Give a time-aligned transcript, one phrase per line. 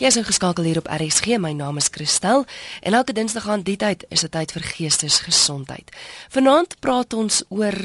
[0.00, 1.36] Jy is ingeskakel hier op RSG.
[1.36, 2.46] My naam is Christel
[2.80, 5.90] en elke Dinsdag aan die tyd is dit tyd vir geestesgesondheid.
[6.32, 7.76] Vanaand praat ons oor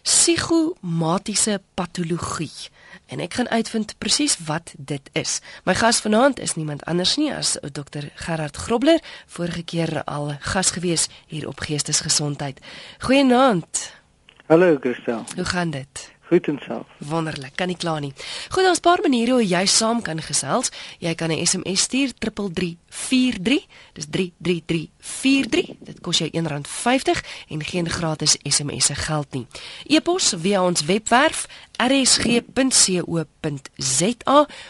[0.00, 2.70] psigomatiese patologie
[3.12, 5.42] en ek gaan uitvind presies wat dit is.
[5.68, 8.08] My gas vanaand is niemand anders nie as Dr.
[8.24, 12.64] Gerard Grobler, vorige keer al gas gewees hier op Geestesgesondheid.
[13.04, 13.90] Goeienaand.
[14.48, 15.28] Hallo Christel.
[15.36, 16.08] Hoe gaan dit?
[16.30, 16.86] Goed en self.
[16.98, 18.12] Wonderlik, kan nie kla nie.
[18.48, 20.70] Goed, daar's 'n paar maniere hoe jy saam kan gesels.
[20.98, 23.66] Jy kan 'n SMS stuur 3343.
[23.92, 25.70] Dis 33343.
[25.78, 29.46] Dit kos jou R1.50 en geen gratis SMS'e geld nie.
[29.86, 31.46] E-pos via ons webwerf
[31.76, 32.48] rsg.co.za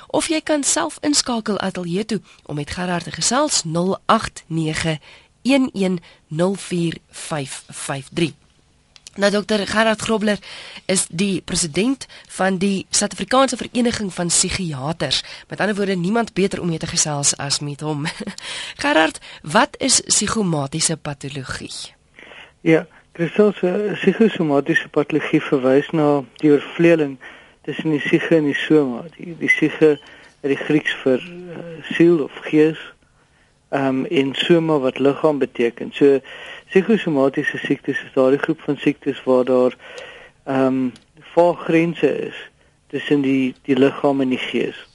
[0.06, 4.98] of jy kan self inskakel ateljee toe om met Gerard te gesels 089
[5.42, 8.39] 1104553.
[9.20, 10.38] Nou dokter Gerard Grobler
[10.84, 15.22] is die president van die Suid-Afrikaanse Vereniging van Psigiaters.
[15.48, 18.06] Met ander woorde, niemand beter om mee te gesels as met hom.
[18.84, 21.92] Gerard, wat is psigomatiese patologie?
[22.60, 27.18] Ja, kristalse psigomatiese patologie verwys na die oorvleeling
[27.68, 29.04] tussen die psiege en die soma.
[29.18, 29.98] Die die psiege
[30.40, 32.80] uit die Grieks vir uh, siel of gees,
[33.70, 35.90] um, en soma wat liggaam beteken.
[35.92, 36.20] So
[36.68, 39.76] psigosomatiese siektes is daardie groep van siektes waar daar
[40.44, 40.92] ehm um,
[41.32, 42.50] vaag grense is
[42.86, 44.86] tussen die die liggaam en die gees.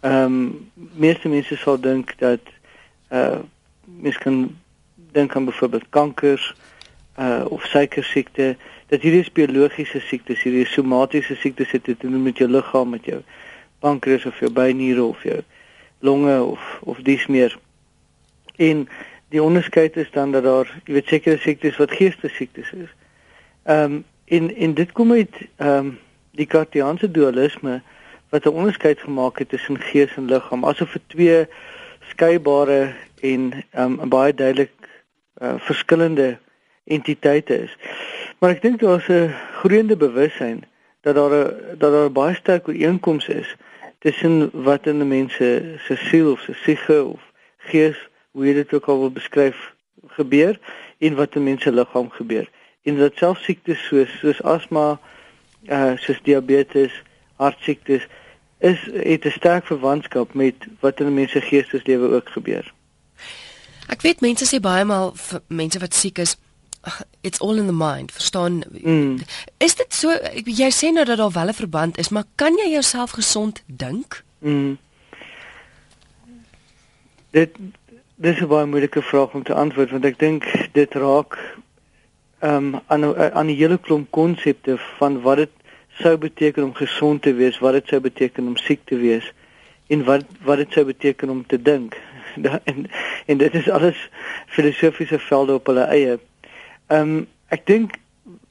[0.00, 2.40] Ehm um, meeste mense sal dink dat
[3.10, 3.38] uh
[3.84, 4.58] mens kan
[5.12, 6.54] dink aan byvoorbeeld kankers
[7.18, 12.50] uh of suikersiekte dat hierdie biologiese siektes, hierdie somatiese siektes het te doen met jou
[12.50, 13.22] liggaam, met jou
[13.78, 15.40] pankreas of jou byniere of jou
[15.98, 17.58] longe of of dies meer.
[18.60, 18.88] En
[19.28, 22.90] die onderskeid is dan dat daar, jy weet sekere siektes wat geestesiektes is.
[23.64, 25.88] Ehm um, en en dit kom uit ehm um,
[26.38, 27.80] die kartiaanse dualisme
[28.30, 31.46] wat 'n onderskeid gemaak het tussen gees en liggaam asof dit twee
[32.10, 34.76] skeibare en ehm um, baie duidelik
[35.42, 36.38] uh, verskillende
[36.84, 37.76] entiteite is.
[38.38, 40.62] Maar ek dink daar's 'n groeiende bewussyn
[41.00, 43.56] dat daar 'n dat daar baie sterk ooreenkoms is
[43.98, 47.20] tussen wat in 'n mens se siel of se siege of
[47.58, 49.74] gees hoe jy dit ook al wil beskryf
[50.06, 50.58] gebeur
[50.98, 52.50] en wat in mense liggaam gebeur.
[52.82, 54.98] En dat selfs siektes soos soos asma,
[55.68, 56.92] uh soos diabetes,
[57.36, 58.06] hartsiektes
[58.58, 62.72] is het 'n sterk verwantskap met wat in mense geesteslewe ook gebeur.
[63.88, 65.14] Ek weet mense sê baie maal
[65.46, 66.36] mense wat siek is
[67.20, 69.20] it's all in the mind verstaan mm.
[69.56, 70.14] is dit so
[70.44, 74.24] jy sê nou dat daar wel 'n verband is maar kan jy jouself gesond dink
[74.38, 74.78] mm.
[77.30, 77.56] dit
[78.20, 81.38] dis 'n baie moeilike vraag om te antwoord want ek dink dit raak
[82.40, 85.54] ehm um, aan aan 'n hele klomp konsepte van wat dit
[86.02, 89.32] sou beteken om gesond te wees, wat dit sou beteken om siek te wees
[89.86, 91.96] en wat wat dit sou beteken om te dink.
[92.70, 92.86] en
[93.26, 94.10] en dit is alles
[94.46, 96.18] filosofiese velde op hulle eie.
[96.86, 97.96] Ehm um, ek dink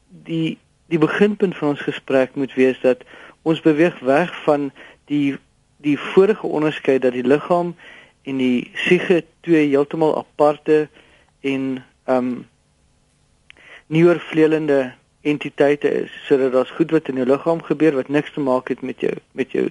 [0.09, 3.05] die die beginpunt van ons gesprek moet wees dat
[3.41, 4.71] ons beweeg weg van
[5.05, 5.37] die
[5.77, 7.75] die vorige onderskeid dat die liggaam
[8.29, 10.87] en die siege twee heeltemal aparte
[11.41, 11.67] en
[12.05, 12.47] ehm um,
[13.89, 14.91] nie oorvleelende
[15.21, 18.81] entiteite is sodat daar's goed wat in jou liggaam gebeur wat niks te maak het
[18.81, 19.65] met jou met jou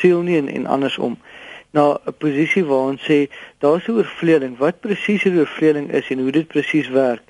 [0.00, 1.18] siel nie en, en andersom.
[1.70, 3.18] Na 'n posisie waar ons sê
[3.58, 4.58] daar's 'n oorvleeling.
[4.58, 7.22] Wat presies 'n oorvleeling is en hoe dit presies werk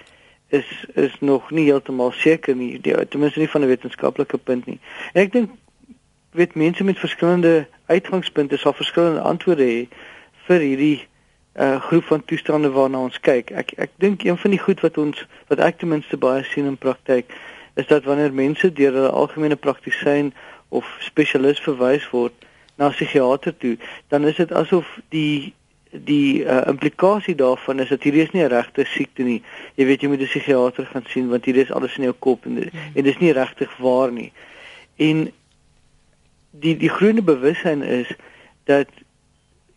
[0.48, 2.80] is is nog nie heeltemal seker nie.
[2.80, 4.80] Die, ten minste nie van 'n wetenskaplike punt nie.
[5.12, 5.50] En ek dink
[6.30, 9.88] weet mense met verskillende uitgangspunte sal verskillende antwoorde hê
[10.52, 11.00] vir hierdie
[11.56, 13.52] uh, groep van toestande waarna ons kyk.
[13.56, 16.68] Ek ek dink een van die goed wat ons wat ek ten minste baie sien
[16.68, 17.32] in praktyk
[17.80, 20.32] is dat wanneer mense deur 'n algemene praktisyn
[20.68, 22.32] of spesialis verwys word
[22.76, 23.76] na 'n psigiater toe,
[24.08, 25.54] dan is dit asof die
[25.92, 29.42] die uh, implikasie daarvan is dat hierdie is nie 'n regte siekte nie.
[29.76, 32.44] Jy weet jy moet 'n psigiater gaan sien want hierdie is alles in jou kop
[32.46, 32.80] en hmm.
[32.94, 34.32] en dit is nie regtig waar nie.
[34.96, 35.32] En
[36.50, 38.08] die die groene bewussyn is
[38.64, 38.88] dat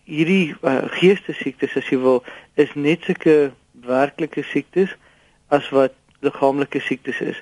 [0.06, 2.24] hierdie uh, geestesiektes as jy wil
[2.62, 3.52] is net sulke
[3.86, 4.94] werklike siektes
[5.54, 5.94] as wat
[6.26, 7.42] liggaamlike siektes is.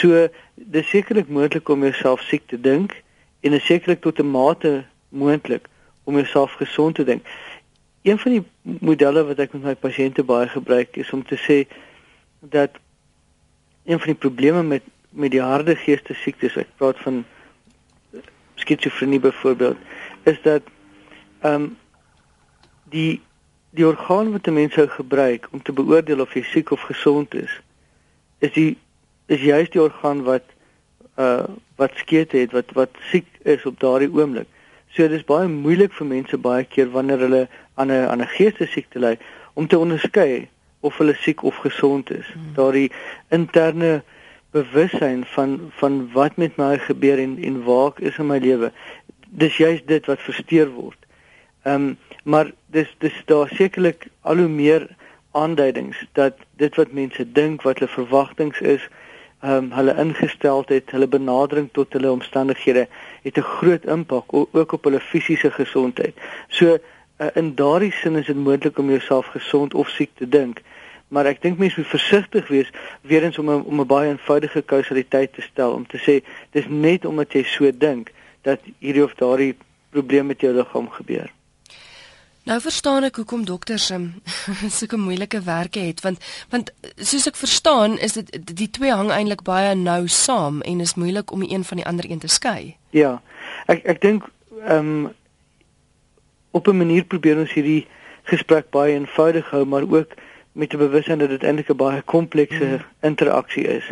[0.00, 2.94] So dis sekerlik moontlik om jouself siek te dink
[3.46, 5.68] en is sekerlik tot 'n mate moontlik
[6.04, 7.26] om jouself gesond te dink.
[8.02, 8.44] Een van die
[8.80, 11.66] modelle wat ek met my pasiënte baie gebruik is om te sê
[12.40, 12.70] dat
[13.84, 17.24] een van die probleme met met die harde geestesiektes, ek praat van
[18.54, 19.76] skizofrenie byvoorbeeld,
[20.22, 20.62] is dat
[21.40, 21.76] ehm um,
[22.90, 23.20] die
[23.70, 27.34] die orgaan wat 'n mens sou gebruik om te beoordeel of jy siek of gesond
[27.34, 27.60] is
[28.38, 28.76] is die
[29.26, 30.46] is juist die orgaan wat
[31.16, 31.44] uh
[31.76, 34.48] wat skeet het wat wat siek is op daardie oomblik.
[34.90, 37.42] So dis baie moeilik vir mense baie keer wanneer hulle
[37.74, 39.18] aan 'n aan 'n geestesiekte ly
[39.54, 40.48] om te onderskei
[40.80, 42.26] of hulle siek of gesond is.
[42.32, 42.54] Hmm.
[42.54, 42.90] Daardie
[43.28, 44.02] interne
[44.50, 48.72] bewussyn van van wat met my gebeur en en waar ek is in my lewe.
[49.28, 50.98] Dis juist dit wat versteur word.
[51.70, 54.88] Ehm um, maar dis dis daar sekerlik al hoe meer
[55.30, 58.88] aanduidings dat dit wat mense dink, wat hulle verwagtinge is,
[59.40, 62.88] ehm um, hulle ingesteldheid, hulle benadering tot hulle omstandighede
[63.22, 66.14] het 'n groot impak ook op hulle fisiese gesondheid.
[66.48, 70.60] So uh, in daardie sin is dit moontlik om jouself gesond of siek te dink.
[71.08, 72.70] Maar ek dink mense moet versigtig wees
[73.00, 76.66] weer eens om 'n om 'n baie eenvoudige kausaliteit te stel om te sê dis
[76.68, 78.10] net omdat jy so dink
[78.42, 79.54] dat hierdie of daardie
[79.90, 81.30] probleem met jou liggaam gebeur.
[82.48, 84.22] Nou verstaan ek hoekom dokters um,
[84.78, 89.44] sulke moeilike werke het want want soos ek verstaan is dit die twee hang eintlik
[89.44, 92.76] baie nou saam en is moeilik om die een van die ander een te skei.
[92.96, 93.20] Ja.
[93.66, 94.28] Ek ek dink
[94.64, 95.10] ehm um,
[96.50, 97.86] op 'n manier probeer ons hierdie
[98.22, 100.16] gesprek baie eenvoudig hou maar ook
[100.52, 102.84] met die bewustheid dat dit eintlik 'n baie komplekse mm.
[103.00, 103.84] interaksie is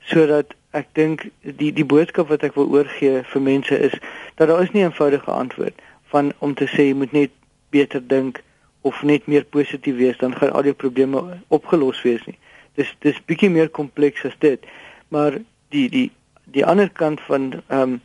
[0.00, 3.94] sodat ek dink die die boodskap wat ek wil oorgee vir mense is
[4.34, 5.74] dat daar is nie 'n eenvoudige antwoord
[6.12, 7.30] van om te sê jy moet net
[7.70, 8.42] beter dink
[8.80, 12.38] of net meer positief wees dan gaan al jou probleme opgelos wees nie.
[12.78, 14.64] Dis dis bietjie meer kompleks as dit.
[15.08, 15.40] Maar
[15.74, 16.08] die die
[16.50, 18.00] die ander kant van ehm um,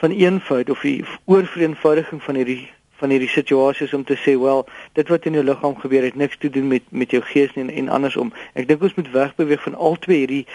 [0.00, 2.70] van eenvoud of die oorvereenvoudiging van hierdie
[3.00, 4.62] van hierdie situasies om te sê wel
[4.96, 7.64] dit wat in jou liggaam gebeur het niks te doen met met jou gees nie
[7.66, 8.32] en, en andersom.
[8.54, 10.46] Ek dink ons moet wegbeweeg van al twee hierdie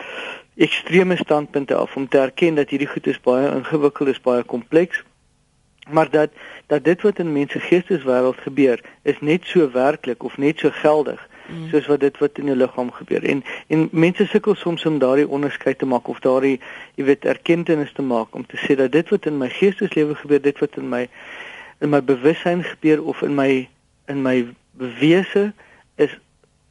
[0.68, 5.03] ekstreme standpunte af om te erken dat hierdie goed is baie ingewikkeld, is baie kompleks
[5.89, 6.29] maar dat
[6.65, 11.29] dat dit wat in mense geesteswêreld gebeur is net so werklik of net so geldig
[11.47, 11.69] mm.
[11.69, 15.27] soos wat dit wat in jou liggaam gebeur en en mense sukkel soms om daardie
[15.27, 16.59] onderskeid te maak of daardie
[16.95, 20.41] jy weet erkenning te maak om te sê dat dit wat in my geesteslewe gebeur
[20.41, 21.07] dit wat in my
[21.79, 23.67] in my bewussyn gebeur of in my
[24.07, 24.37] in my
[24.99, 25.51] wese
[25.95, 26.17] is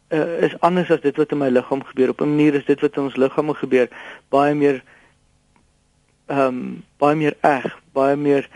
[0.08, 2.80] uh, is anders as dit wat in my liggaam gebeur op 'n manier is dit
[2.80, 3.88] wat in ons liggame gebeur
[4.28, 4.82] baie meer
[6.26, 8.48] ehm um, baie meer eg baie meer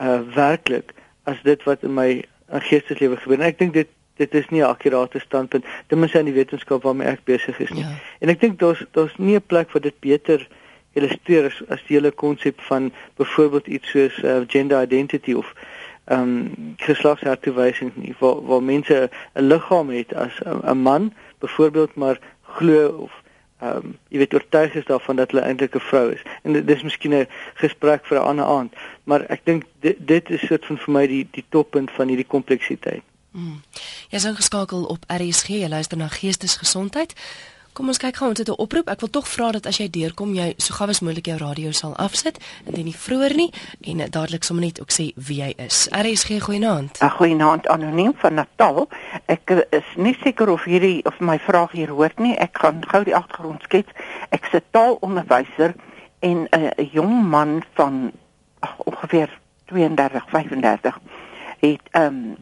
[0.00, 3.38] uh werklik as dit wat in my geesteslewe gebeur.
[3.38, 6.82] En ek dink dit dit is nie 'n akkurate standpunt ten minste in die wetenskap
[6.82, 7.84] waarmee ek besig is nie.
[7.84, 7.94] Ja.
[8.18, 10.48] En ek dink daar's daar's nie 'n plek vir dit beter
[10.92, 15.54] illustreer as, as die hele konsep van byvoorbeeld iets soos uh, gender identity of
[16.04, 22.18] ehm um, geslagshertoewysing nie waar waar mense 'n liggaam het as 'n man byvoorbeeld maar
[22.42, 23.12] glo of
[23.60, 26.22] ehm um, jy weet oortuig is daarvan dat hulle eintlik 'n vrou is.
[26.42, 28.72] En dit is miskien 'n gesprek vir 'n ander aand,
[29.04, 32.26] maar ek dink dit, dit is soort van vir my die die toppunt van hierdie
[32.26, 33.02] kompleksiteit.
[33.30, 33.62] Mm.
[34.08, 37.14] Jy is ingeskakel op RSG, jy luister na Geestesgesondheid.
[37.78, 38.88] Kom ons kyk gou ons het 'n oproep.
[38.88, 41.70] Ek wil tog vra dat as jy deurkom, jy so gou as moontlik jou radio
[41.70, 45.54] sal afsit en dit nie vroeër nie en dadelik sommer net ook sê wie jy
[45.56, 45.88] is.
[45.90, 46.98] RSG goeienaand.
[46.98, 48.88] Goeienaand anoniem van Natal.
[49.26, 52.34] Ek eh, is nie seker of hierdie of my vraag hier hoort nie.
[52.36, 53.92] Ek gaan gou die agtergrond skets.
[54.30, 55.74] Ek se taalonderwyser
[56.18, 58.10] en 'n jong man van
[58.58, 60.98] ach, ongeveer 32, 35
[61.58, 62.36] het ehm um,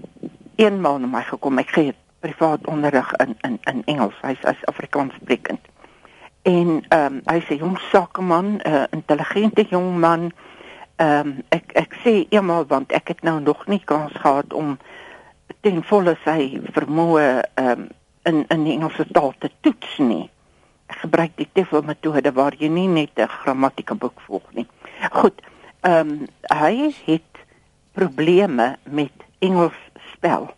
[0.56, 1.58] eenmaal na my gekom.
[1.58, 4.14] Ek gee privaat onderrig in in in Engels.
[4.22, 5.60] Hy's as Afrikaans sprekend.
[6.42, 10.32] En ehm um, hy's 'n jong sakeman, 'n uh, intelligente jong man.
[10.96, 14.78] Ehm um, ek ek sê eenmal want ek het nou nog nie kans gehad om
[15.60, 17.88] ten volle sy vermoë ehm um,
[18.22, 20.30] in in die Engelse taal te toets nie.
[20.86, 24.66] Ek gebruik die TEFL metode waar jy nie net 'n grammatikeboek volg nie.
[25.10, 25.42] Goed.
[25.80, 26.26] Ehm um,
[26.62, 27.32] hy het
[27.92, 29.80] probleme met Engels
[30.12, 30.54] spel.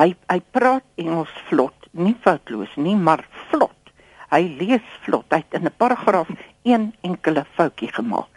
[0.00, 3.92] Hy hy praat Engels vlot, nie foutloos nie, maar vlot.
[4.32, 5.26] Hy lees vlot.
[5.28, 6.28] Hy het in 'n paragraaf
[6.64, 8.28] een enkele foutjie gemaak.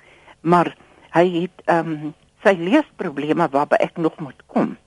[0.41, 0.75] Maar
[1.15, 4.77] hy het ehm um, sy leesprobleme waarby ek nog moet kom.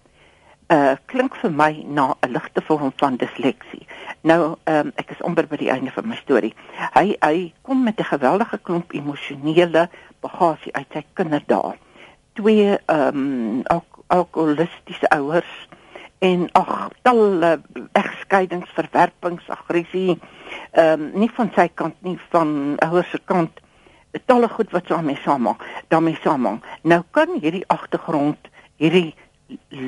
[0.68, 3.87] Uh klink vir my na 'n ligte vorm van disleksie.
[4.21, 6.54] Nou ehm um, ek is amper by die einde van my storie.
[6.92, 9.88] Hy hy kom met 'n geweldige klomp emosionele
[10.21, 11.73] bagasie uit sy kinderdae.
[12.33, 13.62] Twee ehm um,
[14.06, 15.68] alkoholistiese ouers
[16.26, 16.73] en ag
[17.06, 17.52] talle
[17.92, 20.16] egskeidings, verwerpings, aggressie
[20.73, 22.50] ehm um, nie van sy kant nie van
[22.85, 23.62] ouers se kant
[24.30, 25.59] talle goed wat daarmee saamhang
[25.92, 28.50] daarmee saamhang nou kan hierdie agtergrond
[28.83, 29.14] hierdie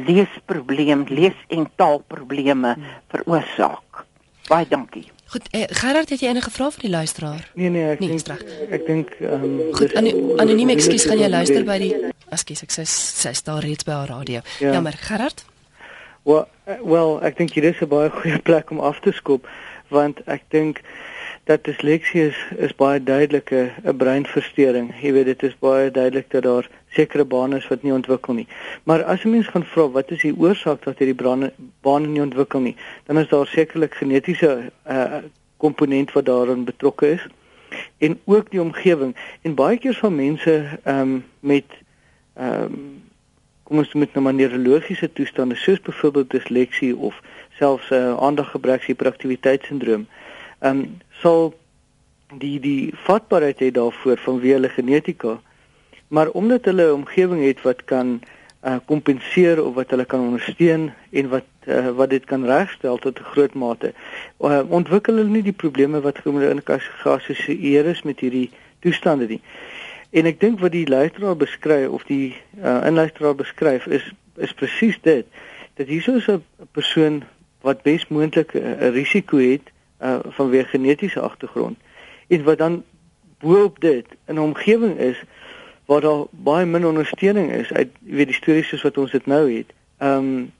[0.09, 2.99] leesprobleem lees en taalprobleme hmm.
[3.13, 4.05] veroorsaak
[4.49, 7.43] baie dankie Goed, eh, Gerard, het jy enige vrae vir die luisteraar?
[7.61, 8.31] Nee nee, ek dink
[8.73, 11.93] ek dink ehm um, Goed, anoniem ekskuus, gaan jy luister by die
[12.33, 14.43] Ekskuus, ek sê sy staan reeds by haar radio.
[14.61, 14.75] Ja.
[14.77, 15.45] Jammer, Gerard.
[16.29, 16.45] Wel,
[16.85, 19.47] well, ek dink hier is 'n baie goeie plek om af te skop
[19.89, 20.81] want ek dink
[21.49, 24.91] dat disleksie is is baie duidelik 'n breinversteuring.
[25.01, 28.47] Jy weet dit is baie duidelik dat daar sekere bane is wat nie ontwikkel nie.
[28.85, 32.21] Maar as 'n mens gaan vra wat is die oorsaak dat hierdie bane bane nie
[32.21, 35.25] ontwikkel nie, dan is daar sekerlik genetiese uh
[35.57, 37.27] komponent wat daarin betrokke is
[37.99, 39.17] en ook die omgewing.
[39.43, 41.65] En baie keer van mense ehm um, met
[42.37, 42.98] ehm um,
[43.69, 47.21] kom ons met 'n nou neurologiese toestande soos byvoorbeeld disleksie of
[47.59, 50.07] selfs 'n uh, aandaggebrek hiperaktiwiteitssindroom
[50.59, 51.55] ehm um, sal
[52.37, 55.39] die die vatbaarheid daarvoor vanweë hulle genetika.
[56.09, 58.21] Maar omdat hulle 'n omgewing het wat kan
[58.65, 63.19] uh kompenseer of wat hulle kan ondersteun en wat uh, wat dit kan regstel tot
[63.19, 63.93] 'n groot mate.
[64.41, 66.19] Uh, ontwikkel hulle nie die probleme wat
[67.03, 69.41] geassosieer is met hierdie toestande nie.
[70.11, 74.99] En ek dink wat die luisteraar beskryf of die uh, inluisteraar beskryf is is presies
[75.03, 75.27] dit
[75.75, 77.23] dat hier so 'n persoon
[77.61, 79.67] wat besmoontlik 'n risiko het
[80.01, 81.77] uh vanweë genetiese agtergrond
[82.29, 82.85] en wat dan
[83.39, 85.23] boop dit in 'n omgewing is
[85.89, 89.45] waar daar baie min ondersteuning is uit weet die stories soos wat ons dit nou
[89.57, 89.73] het.
[89.99, 90.53] Ehm um,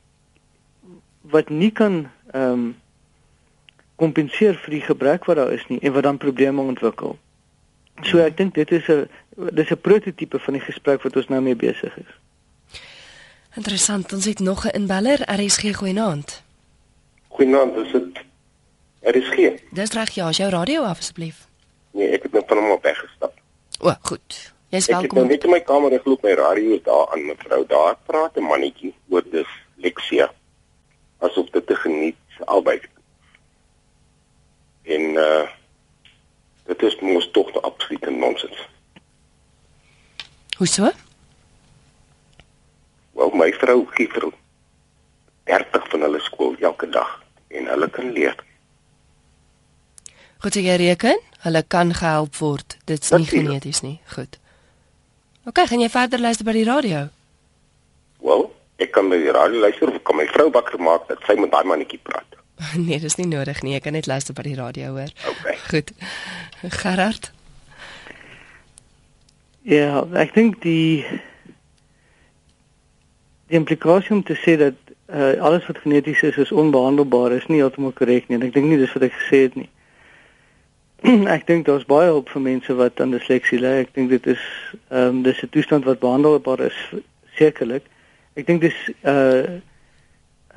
[1.21, 2.77] wat nie kan ehm um,
[3.97, 7.19] kompenseer vir die gebrek wat daar is nie en wat dan probleme ontwikkel.
[8.03, 9.09] So ek dink dit is 'n
[9.55, 12.13] dis 'n prototipe van die gesprek wat ons nou mee besig is.
[13.55, 16.43] Interessant, ons het nog 'n inbeller, RSG goeienaand.
[17.29, 18.19] Goeienaand, dis dit
[19.01, 19.61] RSG.
[19.71, 21.47] Dis reg ja, as jou radio af asseblief.
[21.91, 23.35] Nee, ek het net van hom op weggestap.
[23.81, 24.53] O, goed.
[24.69, 25.05] Jy's welkom.
[25.05, 27.67] Ek het nou net in my kamer geloop, my radio is daar aan mevrou.
[27.67, 30.33] Daar praat 'n mannetjie oor disleksia.
[31.19, 32.81] Asof dit te geniet albei.
[34.83, 35.49] En uh
[36.69, 38.59] dit is mos tog 'n absolute nonsens.
[40.57, 40.91] Hoe so?
[43.13, 44.33] Wel, my vrou gee vir
[45.45, 48.37] 30 van hulle skool elke dag en hulle kan leer.
[50.39, 51.21] Goed jy reken?
[51.43, 52.77] Hulle kan gehelp word.
[52.85, 54.01] Dit's nie geneties nie.
[54.15, 54.39] Goed.
[55.45, 57.09] OK, gaan jy verder luister by die radio?
[58.21, 58.45] Wel,
[58.77, 61.51] ek kan by die radio luister of kan my vrou wakker maak dat sy met
[61.51, 62.38] daai mannetjie praat.
[62.87, 63.75] nee, dis nie nodig nie.
[63.79, 65.13] Ek kan net luister by die radio hoor.
[65.31, 65.57] OK.
[65.71, 65.93] Goed.
[66.83, 67.33] Gerard.
[69.69, 71.05] Ja, ek dink die
[73.49, 74.77] die implikasie om te sê dat
[75.09, 78.41] uh, alles wat geneties is is onbehandelbaar is nie heeltemal korrek nie.
[78.45, 79.69] Ek dink nie dis wat ek gesê het nie.
[81.37, 83.79] ek dink daar's baie hulp vir mense wat aan disleksie ly.
[83.85, 84.43] Ek dink dit is
[84.91, 86.79] ehm um, dis 'n toestand wat behandelbaar is
[87.41, 87.89] sekerlik.
[88.37, 89.61] Ek dink dis uh,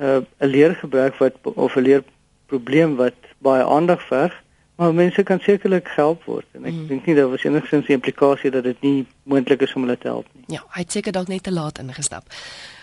[0.01, 4.33] uh, 'n leergebrek wat of 'n leerprobleem wat baie aandag verg,
[4.75, 6.87] maar mense kan sekerlik gehelp word en ek mm.
[6.87, 10.07] dink nie daar was enigsins 'n implikasie dat dit nie moontlik is om hulle te
[10.07, 10.43] help nie.
[10.47, 12.23] Ja, hy het seker dalk net te laat ingestap.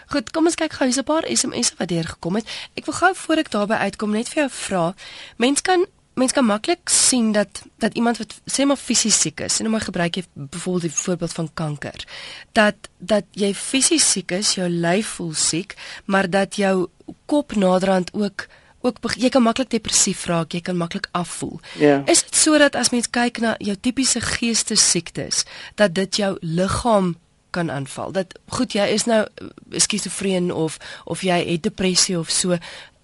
[0.08, 2.46] Goed, kom ons kyk gou hier's 'n paar SMS'e wat deurgekom het.
[2.74, 4.94] Ek wil gou voor ek daarby uitkom net vir jou vra.
[5.36, 5.86] Mens kan
[6.18, 9.74] mens kan maklik sien dat dat iemand wat sê maar fisies siek is, en nou
[9.76, 12.06] maar gebruik jy byvoorbeeld die voorbeeld van kanker,
[12.52, 16.88] dat dat jy fisies siek is, jou lyf voel siek, maar dat jou
[17.26, 18.48] kop naderhand ook
[18.80, 21.58] ook jy kan maklik depressief raak, jy kan maklik afvoel.
[21.82, 22.02] Ja.
[22.06, 25.44] Is dit sodat as mens kyk na jou tipiese geestesiektes,
[25.74, 27.16] dat dit jou liggaam
[27.50, 28.12] kan aanval.
[28.12, 29.24] Dat goed, jy is nou
[29.70, 32.58] skizofreen of of jy het depressie of so,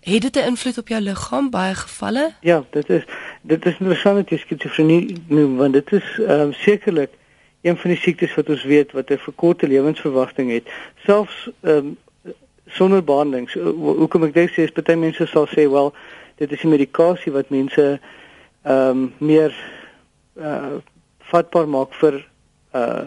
[0.05, 2.33] Het dit 'n invloed op jou liggaam baie gevalle?
[2.41, 3.05] Ja, dit is
[3.43, 7.11] dit is interessant dat jy skizofrenie noem want dit is ehm um, sekerlik
[7.63, 10.69] een van die siektes wat ons weet wat 'n verkorte lewensverwagting het.
[11.05, 11.97] Selfs ehm um,
[12.67, 13.51] sonder behandeling.
[13.51, 15.95] So, hoekom ek dit sê is baie mense sal sê wel
[16.37, 18.01] dit is 'n medikasie wat mense
[18.63, 19.55] ehm um, meer
[20.35, 20.77] uh
[21.19, 22.27] vatbaar maak vir
[22.75, 23.05] uh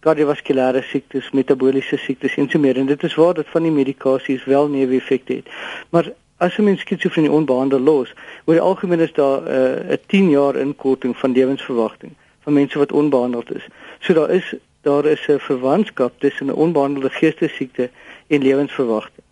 [0.00, 2.76] kardiovaskulêre siektes, metabooliese siektes en so meer.
[2.76, 5.48] En dit is waar dat van die medikasies wel neeweffekte het.
[5.90, 8.12] Maar as 'n mens skizofrenie onbehandel los,
[8.44, 12.12] oor die algemeen is daar eh, 'n uh, 10 jaar inkorting van lewensverwagting
[12.42, 13.66] van mense wat onbehandeld is.
[13.98, 17.90] So daar is daar is 'n verwantskap tussen 'n onbehandelde geestesiekte
[18.26, 19.24] en lewensverwagting.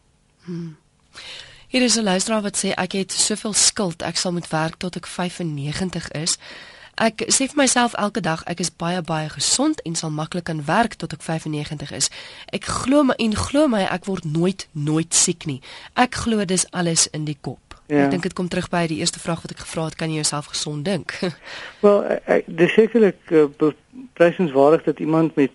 [0.45, 0.77] Hmm.
[1.69, 4.97] Hier is 'n luisteraar wat sê ek het soveel skuld, ek sal moet werk tot
[4.97, 6.39] ek 95 is.
[6.97, 10.63] Ek sê vir myself elke dag ek is baie baie gesond en sal maklik aan
[10.65, 12.09] werk tot ek 95 is.
[12.57, 15.61] Ek glo my en glo my ek word nooit nooit siek nie.
[15.93, 17.77] Ek glo dis alles in die kop.
[17.93, 18.07] Ja.
[18.07, 20.23] Ek dink dit kom terug by die eerste vraag wat ek gevra het, kan jy
[20.23, 21.13] jouself gesond dink?
[21.85, 22.01] Wel,
[22.49, 23.71] dis sekerlik uh,
[24.17, 25.53] prysenswaardig dat iemand met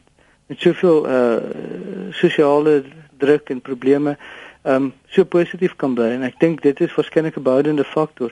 [0.52, 2.84] met soveel uh sosiale
[3.18, 4.18] druk en probleme
[4.62, 8.32] ehm um, so positief kan bly en ek dink dit is waarskynlik 'n boudende faktor.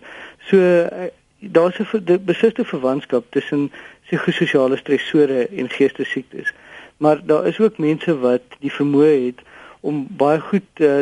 [0.50, 1.08] So uh,
[1.40, 3.72] daar's 'n besiste verwantskap tussen
[4.06, 6.54] psigososiale stresore en geestesiektes.
[6.98, 9.40] Maar daar is ook mense wat die vermoë het
[9.80, 11.02] om baie goed uh,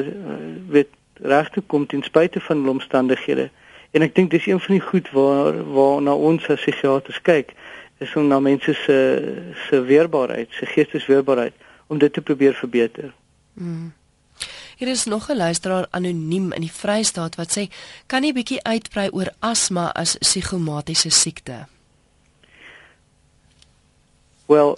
[0.70, 3.50] weet reg te kom ten spyte van hulle omstandighede
[3.98, 7.54] En ek dink dis een van die goed waar waar na ons as psigiaters kyk,
[8.04, 8.98] is om na mense se
[9.68, 11.54] se weerbaarheid, se geestesweerbaarheid
[11.88, 13.14] om dit te probeer verbeter.
[13.54, 13.94] Mm.
[14.78, 17.74] Hier is nog 'n luisteraar anoniem in die Vrystaat wat sê,
[18.06, 21.66] "Kan jy bietjie uitbrei oor asma as psigomatiese siekte?"
[24.46, 24.78] Wel,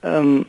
[0.00, 0.46] ehm um,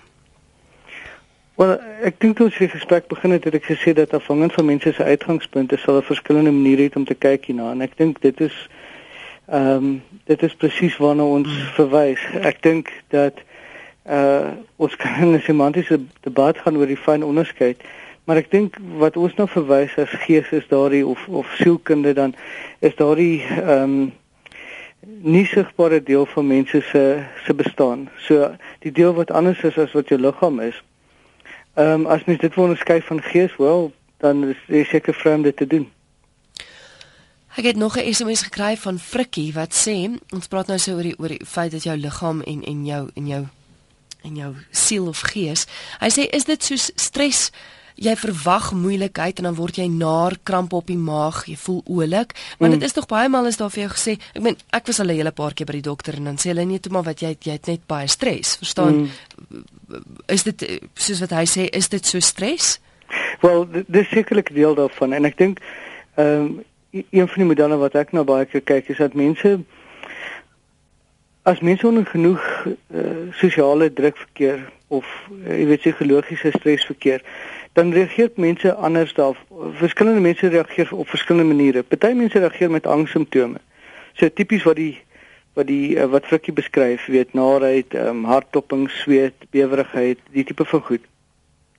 [1.55, 1.75] Wel,
[2.09, 4.89] ek dink toe ons die gesprek begin het, het ek gesê dat afhangend van mense
[4.97, 8.41] se uitgangspunte sal 'n verskillende manier hê om te kyk hierna en ek dink dit
[8.41, 8.57] is
[9.53, 11.75] ehm um, dit is presies waarna ons hmm.
[11.77, 12.23] verwys.
[12.41, 13.43] Ek dink dat
[14.09, 17.85] uh ons kan 'n semantiese debat gaan oor die fyn onderskeid,
[18.25, 22.35] maar ek dink wat ons nou verwys as gees is daardie of of sielkunde dan
[22.81, 24.13] is daardie ehm um,
[25.21, 28.09] nie sigbare deel van mense se se bestaan.
[28.19, 30.83] So die deel wat anders is as wat jou liggaam is.
[31.75, 35.35] Ehm um, as mens dit wil onderskei van gees, wel, dan is jy seker vry
[35.35, 35.87] om dit te doen.
[37.57, 41.03] Ek het nog 'n SMS gekry van Frikkie wat sê ons praat nou so oor
[41.03, 43.47] die oor die feit dat jou liggaam en en jou en jou
[44.23, 45.67] en jou siel of gees.
[46.01, 47.51] Hy sê is dit so stres
[47.95, 52.35] jy verwag moeilikheid en dan word jy naar kramp op die maag, jy voel oulik,
[52.59, 52.79] maar mm.
[52.79, 55.11] dit is tog baie maal is daar vir jou gesê, ek meen ek was al
[55.11, 57.37] 'n hele paar keer by die dokter en dan sê hulle net maar wat jy
[57.41, 59.09] jy het net baie stres, verstaan?
[59.09, 59.65] Mm.
[60.29, 62.81] Is dit soos wat hy sê, is dit so stres?
[63.41, 65.61] Wel, dis sekerlik deel daarvan en ek dink
[66.17, 69.65] ehm um, een van die modelle wat ek nou baie kyk is dat mense
[71.43, 77.25] as mense onder genoeg uh, sosiale druk verkeer of uh, jy weet psigologiese stres verkeer
[77.73, 79.37] dan reageer mense anders daar.
[79.73, 81.83] Verskillende mense reageer op verskillende maniere.
[81.83, 83.61] Party mense reageer met angssimptome.
[84.13, 85.01] So tipies wat die
[85.53, 90.81] wat die uh, wat Frikkie beskryf, weet naarheid, um, hartklopping, sweet, bewerigheid, die tipe van
[90.81, 91.05] goed.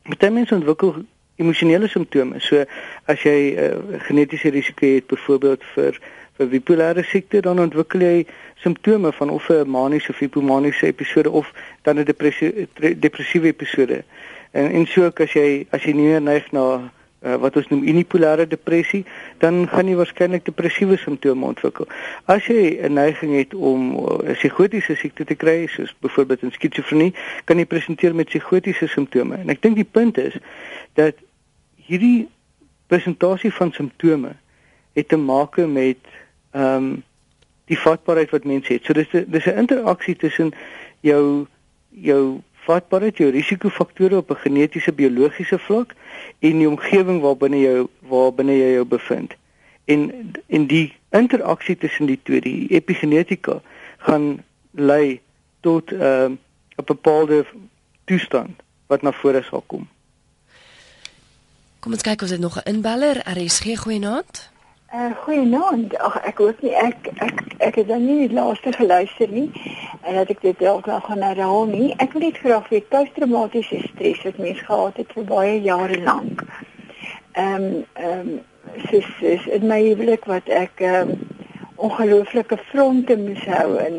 [0.04, 1.02] Party mense ontwikkel
[1.42, 2.40] emosionele simptome.
[2.40, 2.66] So
[3.06, 6.00] as jy 'n uh, eh, genetiese risiko het byvoorbeeld vir
[6.38, 8.26] vir bipolêre siekte, dan ontwikkel jy
[8.56, 12.68] simptome van of 'n maniese of hipomaniese episode of dan 'n depressie
[13.00, 14.04] depressiewe episode.
[14.54, 16.66] En en so as jy as jy nie meer neig na
[17.24, 19.02] uh, wat ons noem unipolêre depressie,
[19.42, 21.88] dan gaan jy waarskynlik depressiewe simptome ontwikkel.
[22.30, 26.58] As jy 'n neiging het om 'n uh, psigotiese siekte te kry, soos byvoorbeeld 'n
[26.58, 27.14] skizofrenie,
[27.46, 29.36] kan jy presenteer met psigotiese simptome.
[29.36, 30.38] En ek dink die punt is
[30.94, 31.16] dat
[31.76, 32.30] hierdie
[32.88, 34.36] presentasie van simptome
[34.94, 35.98] het te maak met
[36.52, 37.04] ehm um,
[37.66, 38.86] die vatbaarheid wat mense het.
[38.86, 40.52] So dis dis 'n interaksie tussen
[41.02, 41.48] jou
[41.90, 45.94] jou vatbaarheid, jou risikofaktore op 'n genetiese biologiese vlak
[46.40, 49.34] en die omgewing waarbinne jy waarbinne jy jou bevind.
[49.86, 53.62] En en die interaksie tussen die twee, die epigenetika
[53.98, 55.22] gaan lei
[55.60, 57.46] tot 'n uh, bepaalde
[58.06, 59.88] toestand wat na vore sal kom.
[61.80, 64.53] Kom ons kyk of dit nog 'n inbeller RSG goeie naand.
[64.94, 65.98] Uh, Goeienaand.
[65.98, 69.48] Ag ek hoop nie ek ek ek het dan nie die laaste geluister nie
[70.06, 71.88] en dat ek dit dalk nog gaan herhaal nie.
[72.04, 76.44] Ek wil net graag weet posttraumatiese stres wat mens gehad het vir baie jare lank.
[77.32, 78.36] Ehm um, ehm um,
[78.92, 81.24] sis is in my huwelik wat ek ehm um,
[81.90, 83.98] ongelooflike fronte moes hou en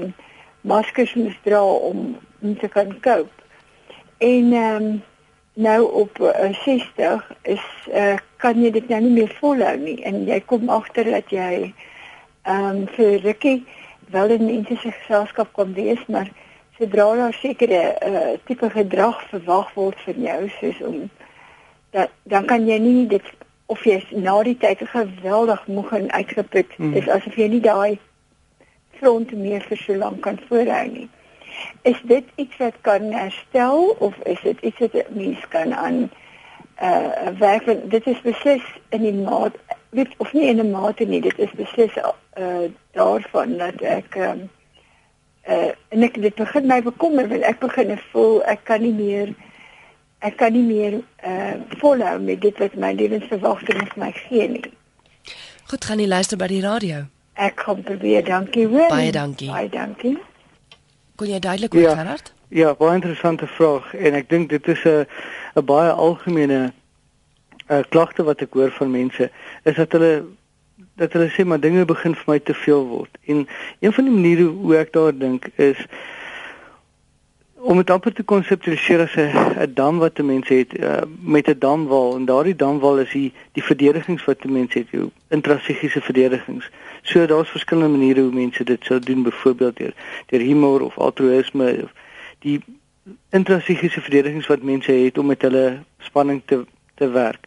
[0.62, 2.04] maskers moes dra om
[2.38, 3.34] om te kan koop.
[4.22, 5.02] En ehm um,
[5.54, 9.98] nou op uh, eh, 60 is uh, kan jy dit nou nie meer volhou nie
[10.08, 11.50] en jy kom agter dat jy
[12.44, 13.58] ehm um, vir rukkie
[14.12, 16.28] wel in mense se geselskap kan wees, maar
[16.78, 20.98] sodra daar sekere uh, tipe gedrag verwag word van jou soos om
[21.96, 23.32] dat dan kan jy nie dit
[23.66, 26.96] of jy na die tyd geweldig moeg en uitgeput mm.
[27.00, 27.98] is asof jy nie daai
[28.98, 31.08] front meer vir so lank kan voorhou nie.
[31.86, 36.10] Is dit iets wat kan herstel of is dit iets wat mens kan aan
[36.82, 39.56] uh werk dit is beslis in die maat
[39.90, 44.50] weet of nie in 'n mate nie dit is beslis uh daarvan dat ek um,
[45.48, 49.34] uh en ek dit begin my bekommer want ek begin voel ek kan nie meer
[50.18, 54.72] ek kan nie meer uh volhou met dit wat my lewensverwagting vir my gee nie.
[55.64, 57.04] Goed, gaan jy luister by die radio?
[57.34, 58.88] Ek kom probeer, dankie hoor.
[58.88, 59.50] Baie dankie.
[59.50, 60.18] Baie dankie.
[61.16, 62.32] Kon jy duidelik hoor, ja, Gerard?
[62.48, 65.06] Ja, baie interessante vraag en ek dink dit is 'n
[65.54, 66.72] 'n baie algemene
[67.70, 69.30] uh klagte wat ek hoor van mense
[69.62, 70.24] is dat hulle
[70.96, 73.10] dat hulle sê maar dinge begin vir my te veel word.
[73.26, 73.46] En
[73.80, 75.78] een van die maniere hoe ek daar dink is
[77.64, 81.58] om dit amper te konseptualiseer as 'n dam wat 'n mens het uh, met 'n
[81.58, 86.70] damwal en daardie damwal is die die verdedigings wat 'n mens het, jou intrasegiese verdedigings.
[87.02, 89.94] So daar's verskillende maniere hoe mense dit sou doen, byvoorbeeld deur
[90.26, 91.92] deur humor of altruïsme of
[92.38, 92.60] die
[93.30, 97.46] intrasegiese verdedigings wat mense het om met hulle spanning te te werk.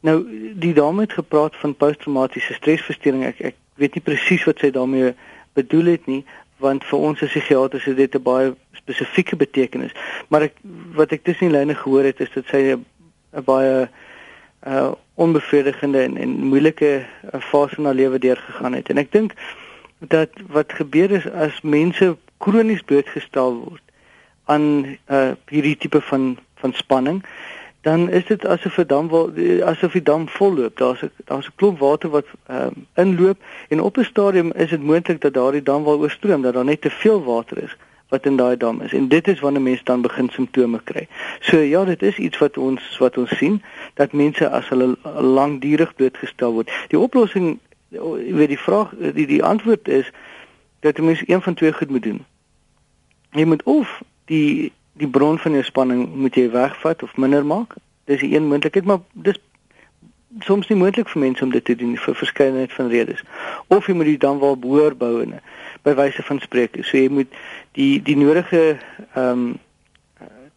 [0.00, 3.24] Nou die dame het gepraat van posttraumatiese stresversteuring.
[3.24, 5.14] Ek ek weet nie presies wat sy daarmee
[5.52, 6.24] bedoel het nie,
[6.60, 8.54] want vir ons as psigiaters is dit 'n baie
[8.92, 9.92] spesifieke betekenis.
[10.28, 10.54] Maar ek
[10.94, 13.88] wat ek tussen die lyne gehoor het is dat sy 'n baie
[14.66, 18.88] uh onbevredigende en, en moeilike uh, fase in haar lewe deurgegaan het.
[18.88, 19.32] En ek dink
[19.98, 23.82] dat wat gebeur is as mense kronies blootgestel word
[24.44, 27.24] aan uh hierdie tipe van van spanning
[27.80, 29.32] dan is dit asof 'n dam wil
[29.64, 30.76] asof die dam volloop.
[30.76, 34.70] Daar's 'n daar's 'n klomp water wat ehm um, inloop en op 'n stadium is
[34.70, 37.76] dit moontlik dat daardie dam wil oorstroom dat daar net te veel water is
[38.10, 38.92] wat in daai dam is.
[38.92, 41.06] En dit is wanneer mense dan begin simptome kry.
[41.40, 43.62] So ja, dit is iets wat ons wat ons sien
[43.94, 46.70] dat mense as hulle lankdurig blootgestel word.
[46.88, 47.58] Die oplossing
[47.90, 50.10] weet die vraag die die antwoord is
[50.80, 52.24] dat jy mens een van twee goed moet doen.
[53.30, 57.74] Jy moet of die die bron van jou spanning moet jy wegvat of minder maak.
[58.04, 59.38] Dis 'n een moontlikheid, maar dis
[60.38, 63.22] soms nie moontlik vir mense om dit te doen vir verskeidenheid van redes.
[63.66, 65.40] Of jy moet dit dan wel behoor bou en
[65.82, 66.78] by wyse van spreek.
[66.84, 67.34] So jy moet
[67.72, 68.78] die die nodige
[69.14, 69.58] ehm um,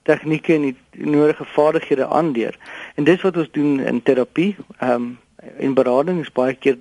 [0.03, 0.75] tegnieke en die
[1.07, 2.57] nodige vaardighede aanleer.
[2.95, 4.55] En dis wat ons doen in terapie.
[4.79, 5.19] Ehm um,
[5.57, 6.77] in berading is baie keer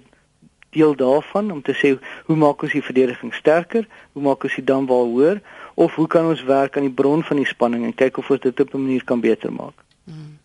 [0.71, 3.87] deel daarvan om te sê hoe maak ons die verdediging sterker?
[4.13, 5.43] Hoe maak ons die dan wel hoër?
[5.75, 8.41] of hoe kan ons werk aan die bron van die spanning en kyk of ons
[8.41, 9.85] dit op 'n manier kan beter maak.
[10.05, 10.39] Hmm.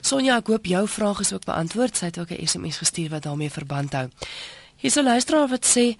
[0.00, 1.96] Sonja, ek hoop jou vraag is ook beantwoord.
[1.96, 4.08] Sy het ook 'n SMS gestuur wat daarmee verband hou.
[4.76, 5.96] Hier is 'n luisteraar wat sê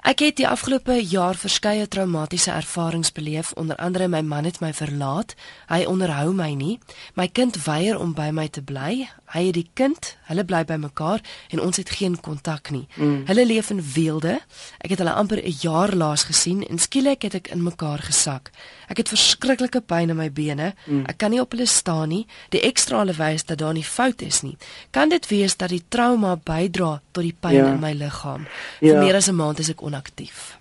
[0.00, 4.72] Ek het die afgelope jaar verskeie traumatiese ervarings beleef, onder andere my man het my
[4.72, 5.34] verlaat,
[5.68, 6.78] hy onderhou my nie,
[7.20, 10.76] my kind weier om by my te bly, hy het die kind, hulle bly by
[10.80, 11.22] mekaar
[11.54, 12.86] en ons het geen kontak nie.
[12.96, 13.24] Mm.
[13.28, 14.38] Hulle leef in weelde.
[14.82, 18.50] Ek het hulle amper 'n jaar laas gesien en skielik het ek in mekaar gesak.
[18.88, 20.74] Ek het verskriklike pyn in my bene.
[20.86, 21.04] Mm.
[21.06, 22.26] Ek kan nie op hulle staan nie.
[22.50, 24.56] Die ekstrale wys dat daar nie fout is nie.
[24.90, 27.72] Kan dit wees dat die trauma bydra tot die pyn ja.
[27.72, 28.46] in my liggaam?
[28.80, 28.92] Ja.
[28.92, 30.58] Vir meer as 'n maand is ek onaktief.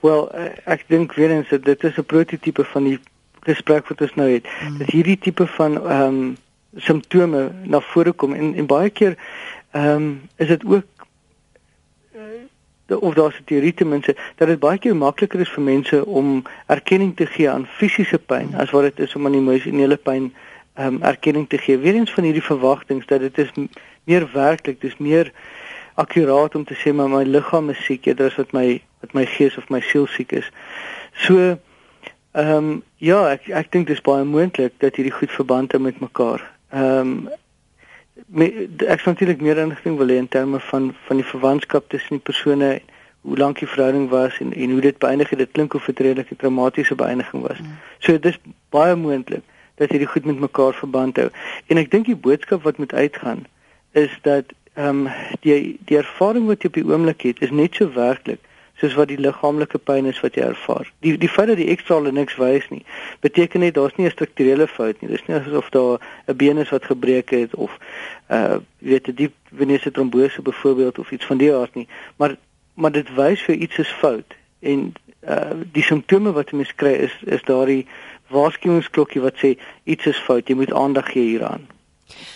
[0.00, 2.98] Wel, eh, ek dink weer eens dit is 'n prototipe van die
[3.40, 4.46] gesprek wat ons nou het.
[4.62, 4.78] Mm.
[4.78, 6.36] Dit hierdie tipe van ehm um,
[6.76, 9.16] simptome na vore kom en en baie keer
[9.70, 10.84] ehm um, is dit ook
[12.16, 16.06] uh, of daar's 'n teorie te mense dat dit baie keer makliker is vir mense
[16.06, 20.32] om erkenning te gee aan fisiese pyn as wat dit is om aan emosionele pyn
[20.74, 21.78] ehm um, erkenning te gee.
[21.78, 23.50] Weerens van hierdie verwagtinge dat dit is
[24.04, 25.32] meer werklik, dis meer
[25.94, 29.24] akkuraat om te sê maar my liggaam is siek eerder as wat my wat my
[29.26, 30.50] gees of my siel siek is.
[31.12, 31.56] So
[32.32, 36.00] ehm um, ja, ek ek dink dis baie moontlik dat hierdie goed verband hou met
[36.00, 36.44] mekaar.
[36.76, 37.28] Ehm um,
[38.88, 42.24] ek sou natuurlik meer inligting wil hê in terme van van die verwantskap tussen die
[42.28, 42.70] persone,
[43.28, 45.38] hoe lank die verhouding was en en hoe dit beëindig het.
[45.38, 47.60] Dit klink of dit redelik 'n traumatiese beëindiging was.
[47.60, 47.76] Mm.
[47.98, 48.38] So dis
[48.70, 51.28] baie moontlik dat hierdie goed met mekaar verband hou.
[51.66, 53.44] En ek dink die boodskap wat moet uitgaan
[53.92, 57.74] is dat ehm um, die die ervaring wat jy op die oomblik het is net
[57.74, 58.40] so werklik
[58.80, 60.88] soos wat die liggaamlike pyn is wat jy ervaar.
[61.04, 62.82] Die die feit dat die ekstrale niks wys nie,
[63.24, 65.10] beteken net daar's nie 'n strukturele fout nie.
[65.10, 67.78] Dis nie asof daar 'n been is wat gebreek het of
[68.30, 72.36] uh jy weet 'n diep venese trombose byvoorbeeld of iets van die aard nie, maar
[72.74, 74.92] maar dit wys vir iets is fout en
[75.28, 77.86] uh die simptome wat jy mens kry is is daardie
[78.28, 81.75] waarskuwingsklokkie wat sê iets is fout, jy moet aandag gee hieraan.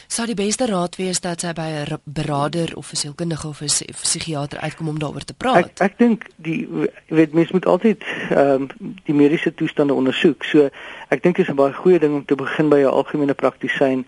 [0.07, 3.95] Sou die beste raad wees dat sy by 'n beraader of 'n sielkundige of 'n
[4.03, 5.81] psigiater uitkom om daaroor te praat?
[5.81, 6.69] Ek ek dink die
[7.09, 8.69] weet mens moet altyd ehm um,
[9.05, 10.45] die mediese toestande ondersoek.
[10.45, 10.71] So
[11.09, 14.07] ek dink dit is 'n baie goeie ding om te begin by 'n algemene praktisyn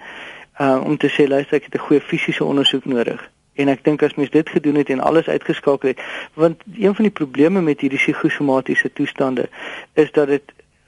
[0.60, 3.30] uh om te sê luister ek het 'n goeie fisiese ondersoek nodig.
[3.54, 6.00] En ek dink as mens dit gedoen het en alles uitgeskakel het,
[6.34, 9.48] want een van die probleme met hierdie psigosomatiese toestande
[9.92, 10.42] is dat dit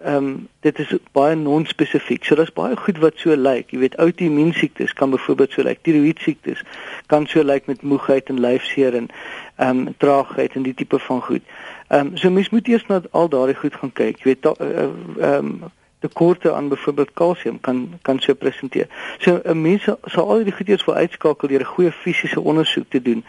[0.05, 2.25] ehm um, dit is baie non-spesifiek.
[2.25, 3.71] So daar's baie goed wat so lyk.
[3.73, 5.79] Jy weet outoimmuunsiektes kan byvoorbeeld so lyk.
[5.83, 6.61] Tiroïed siektes
[7.07, 9.09] kan so lyk met moegheid en lyfseer en
[9.57, 11.43] ehm um, traagheid en die tipe van goed.
[11.89, 14.21] Ehm um, so mens moet eers na al daardie goed gaan kyk.
[14.21, 15.73] Jy weet eh, ehm uh, um,
[16.05, 18.89] tekorte aan byvoorbeeld kalsium kan kan so presenteer.
[19.19, 23.03] So 'n mens sal al die goeders wil uitskakel deur 'n goeie fisiese ondersoek te
[23.03, 23.25] doen.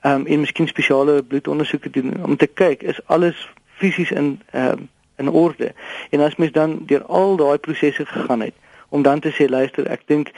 [0.00, 4.78] Ehm um, en miskien spesiale bloedondersoeke doen om te kyk is alles fisies in ehm
[4.78, 4.88] um,
[5.20, 5.72] in orde.
[6.10, 8.56] En as mens dan deur al daai prosesse gegaan het
[8.88, 10.32] om dan te sê luister, ek dink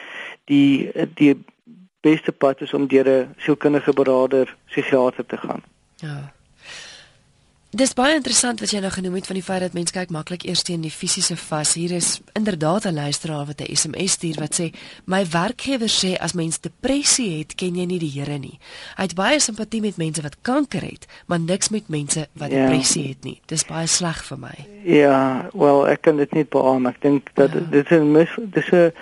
[0.51, 1.33] die die
[2.03, 5.63] beste pad is om deur 'n sielkundige beraader, psigiater te gaan.
[5.97, 6.33] Ja.
[7.73, 10.43] Dis baie interessant wat jy nou genoem het van die feit dat mense kyk maklik
[10.45, 11.71] eers teen die fisiese vas.
[11.73, 14.67] Hier is inderdaad 'n luisteraar wat 'n SMS stuur wat sê:
[15.07, 18.59] "My werkgewer sê as mens depressie het, ken jy nie die Here nie.
[18.97, 22.67] Hy het baie simpatie met mense wat kanker het, maar niks met mense wat ja.
[22.67, 23.41] depressie het nie.
[23.47, 26.87] Dis baie sleg vir my." Ja, wel, ek kan dit nie beamoen.
[26.87, 27.61] Ek dink dat ja.
[27.71, 28.93] dit is 'n dis 'n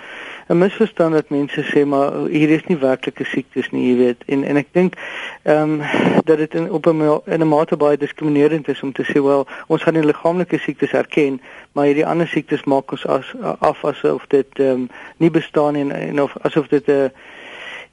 [0.51, 4.23] 'n misverstand dat mense sê maar hier is nie werklike siektes nie, jy weet.
[4.25, 4.97] En en ek dink
[5.43, 5.81] ehm um,
[6.27, 9.47] dat dit in op 'n in 'n mate baie diskriminerend is om te sê wel
[9.67, 14.27] ons gaan die liggaamlike siektes erken, maar hierdie ander siektes maak ons as af asof
[14.27, 17.09] dit ehm um, nie bestaan en en of asof dit 'n uh,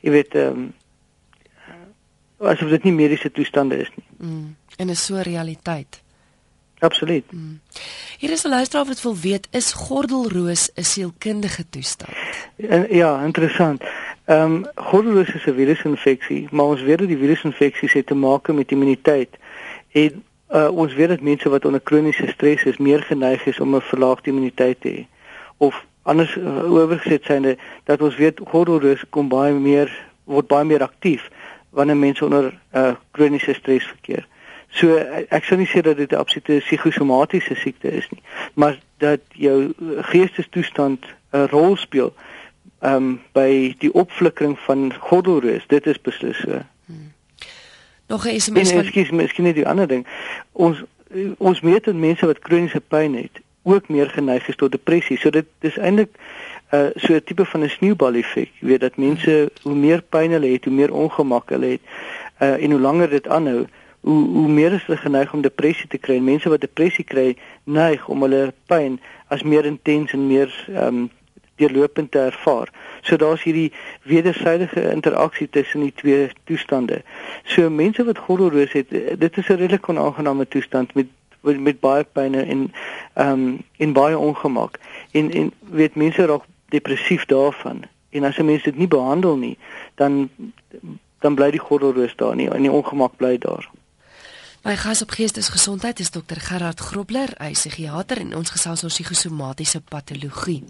[0.01, 0.75] jy weet ehm um,
[2.39, 4.07] asof dit nie mediese toestande is nie.
[4.17, 6.03] Mm, en is so realiteit.
[6.79, 7.25] Absoluut.
[7.33, 7.61] Mm.
[8.19, 12.17] Hier is 'n luisteraar wat wil weet is gordelroos 'n sielkundige toestand?
[12.57, 13.83] En, ja, interessant.
[14.25, 18.53] Ehm um, gordelroos is 'n virusinfeksie, maar ons weet dat die virusinfeksies het te maak
[18.53, 19.29] met immuniteit.
[19.93, 23.75] En uh, ons weet dat mense wat onder kroniese stres is, meer geneig is om
[23.75, 25.07] 'n verlaagde immuniteit te hê.
[25.57, 30.83] Of anders uh, oorgeset synde dat ons weet gordelroos kom baie meer word baie meer
[30.83, 31.29] aktief
[31.71, 34.27] wanneer mense onder uh, kroniese stres verkeer.
[34.69, 34.97] So
[35.29, 38.23] ek sou nie sê dat dit 'n absolute psigosomatiese siekte is nie,
[38.55, 42.15] maar dat jou geestestoestand 'n rol speel
[42.79, 46.63] ehm um, by die opflikkering van gordelroos, dit is beslis so.
[46.87, 47.13] Hmm.
[48.07, 50.07] Nog 'n SMS van Ekskuus, miskien net die ander ding.
[50.53, 50.85] Ons
[51.39, 55.19] ons weet dat mense wat kroniese pyn het, ook meer geneig is tot depressie.
[55.19, 56.11] So dit dis eintlik
[56.71, 58.51] 'n uh, so 'n tipe van 'n sneeubal effek.
[58.61, 61.81] Jy weet dat mense hoe meer pyn hulle het, hoe meer ongemak hulle het,
[62.39, 63.67] uh, en hoe langer dit aanhou,
[64.01, 66.19] hoe hoe meer is hulle geneig om depressie te kry.
[66.19, 71.07] Mense wat depressie kry, neig om hulle pyn as meer intens en meer ehm um,
[71.59, 72.71] deurlopend te ervaar.
[73.03, 77.03] So daar's hierdie wederwysige interaksie tussen die twee toestande.
[77.45, 81.07] So mense wat gordelroos het, dit is 'n redelik onaangename toestand met
[81.41, 82.73] met baie pyn en
[83.15, 84.79] ehm um, en baie ongemak.
[85.11, 87.83] En en weet mense raak depressief daarvan.
[88.11, 89.59] En as 'n mens dit nie behandel nie,
[89.95, 90.31] dan
[91.19, 93.71] dan bly die gordelroos daar nie en die ongemak bly daar.
[94.67, 98.91] My gas op geestesgesondheid is dokter Gerard Grobler, hy is psigiater en ons gesels oor
[98.91, 100.65] psigosomatiese patologie.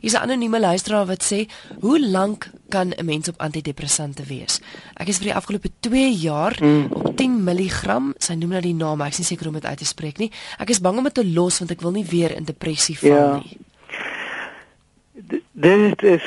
[0.00, 1.50] Hier's 'n anonieme luisteraar wat sê,
[1.80, 4.60] "Hoe lank kan 'n mens op antidepressante wees?"
[4.94, 6.86] Ek is vir die afgelope 2 jaar mm.
[6.92, 9.78] op 10 mg, sy noem nou die naam, ek is nie seker om dit uit
[9.78, 10.30] te spreek nie.
[10.58, 13.10] Ek is bang om dit te los want ek wil nie weer in depressie val
[13.10, 13.34] ja.
[13.36, 13.58] nie.
[15.52, 16.22] Dit is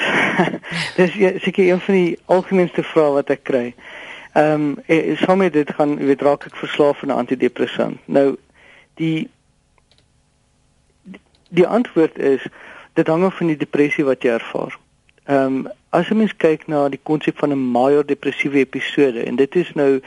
[0.98, 1.12] dis
[1.44, 3.74] seker een van die algemeenste vrae wat ek kry.
[4.36, 7.98] Ehm um, saam met dit gaan weet raak ek verslaaf aan 'n antidepressant.
[8.06, 8.36] Nou
[8.94, 9.30] die
[11.50, 12.48] die antwoord is
[12.94, 14.76] dit hang af van die depressie wat jy ervaar.
[15.26, 19.36] Ehm um, as jy mens kyk na die konsep van 'n major depressiewe episode en
[19.36, 20.02] dit is nou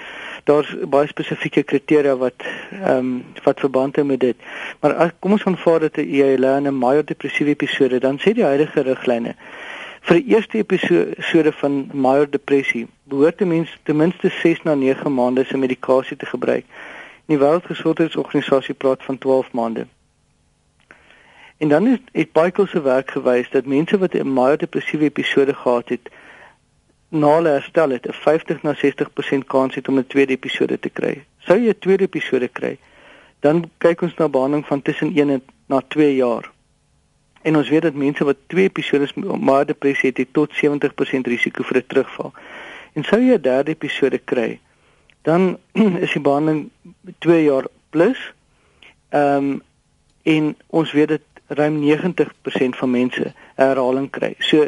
[0.45, 4.37] daar's baie spesifieke kriteria wat ehm um, wat verband hou met dit.
[4.81, 8.81] Maar as, kom ons aanvaar dat jy 'n major depressiewe episode dan sê die huidige
[8.81, 9.35] riglyne
[10.09, 15.15] Vir die eerste episode van major depressie behoort 'n mens ten minste 6 na 9
[15.15, 16.65] maande se medikasie te gebruik.
[17.27, 19.87] Die Wêreldgesondheidsorganisasie praat van 12 maande.
[21.59, 25.55] En dan is het Michael se werk gewys dat mense wat 'n major depressiewe episode
[25.55, 26.09] gehad het,
[27.09, 30.89] na hulle herstel het 'n 50 na 60% kans het om 'n tweede episode te
[30.89, 31.25] kry.
[31.39, 32.79] Sou jy 'n tweede episode kry,
[33.41, 36.57] dan kyk ons na behandeling van tussen 1 en na 2 jaar.
[37.43, 41.63] En ons weet dat mense wat twee episodes maar depressie het, het tot 70% risiko
[41.63, 42.33] vir 'n terugval.
[42.93, 44.61] En sou jy 'n derde episode kry,
[45.23, 45.59] dan
[46.05, 46.71] is die behandeling
[47.19, 48.33] 2 jaar plus.
[49.09, 49.63] Ehm um,
[50.23, 54.35] en ons weet dat ruim 90% van mense herhaling kry.
[54.39, 54.67] So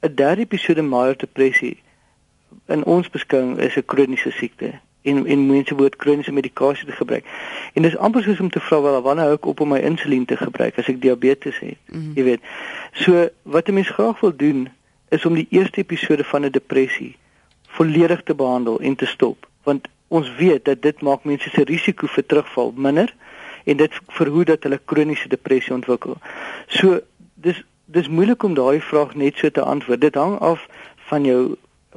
[0.00, 1.82] 'n derde episode major depressie
[2.66, 7.24] in ons beskouing is 'n kroniese siekte en en mense moet kroniese medikasie te gebruik.
[7.74, 10.24] En dis amper soos om te vra wel wanneer hou ek op om my insulien
[10.24, 11.78] te gebruik as ek diabetes het.
[11.90, 12.12] Mm.
[12.14, 12.50] Jy weet.
[12.92, 14.68] So wat 'n mens graag wil doen
[15.08, 17.16] is om die eerste episode van 'n depressie
[17.68, 22.06] volledig te behandel en te stop want ons weet dat dit maak mense se risiko
[22.06, 23.14] vir terugval minder
[23.64, 26.16] en dit verhoed dat hulle kroniese depressie ontwikkel.
[26.66, 27.00] So
[27.34, 30.00] dis dis moeilik om daai vraag net so te antwoord.
[30.00, 30.66] Dit hang af
[31.08, 31.56] van jou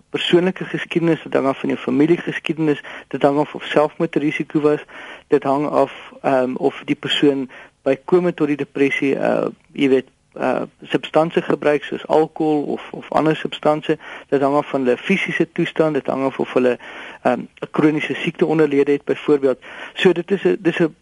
[0.09, 4.59] persoonlike geskiedenis, dit hang af van jou familiegeskiedenis, dit hang af of selfmoord 'n risiko
[4.59, 4.79] was,
[5.27, 7.49] dit hang af ehm um, of die persoon
[7.81, 13.35] bykomend tot die depressie uh jy weet uh substansie gebruik soos alkohol of of ander
[13.35, 13.97] substansie
[14.29, 17.71] dit hang af van hulle fisiese toestand dit hang af of hulle ehm, 'n um,
[17.71, 19.59] kroniese siekte onderlede het byvoorbeeld
[19.93, 20.95] so dit is 'n dis 'n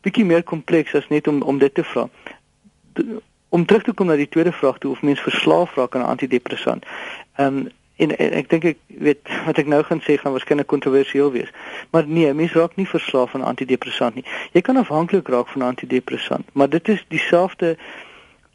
[0.00, 2.08] bietjie meer kompleks as net om om dit te vra
[3.48, 6.86] om terug te kom na die tweede vraag toe of mens verslaaf raak aan antidepressant.
[7.36, 10.68] Ehm um, en, en ek dink ek weet wat ek nou gaan sê gaan waarskynlik
[10.68, 11.52] kontroversieel wees.
[11.90, 14.26] Maar nee, mense raak nie verslaaf aan antidepressant nie.
[14.52, 17.76] Jy kan afhanklik raak van antidepressant, maar dit is dieselfde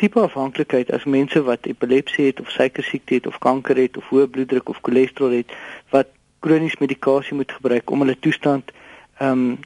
[0.02, 4.30] tipe afhanklikheid as mense wat epilepsie het of suikersiekte het of kanker het of hoë
[4.34, 5.54] bloeddruk of cholesterol het
[5.94, 6.10] wat
[6.42, 8.74] kronies medikasie moet gebruik om hulle toestand
[9.22, 9.60] ehm um,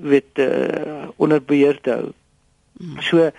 [0.00, 2.12] weet uh, onder beheer te hou.
[2.78, 3.00] Hmm.
[3.04, 3.30] So